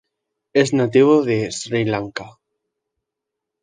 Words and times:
Es 0.53 0.73
nativo 0.73 1.21
de 1.23 1.51
Sri 1.51 1.85
Lanka. 1.85 2.39